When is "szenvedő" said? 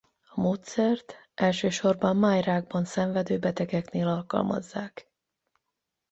2.85-3.37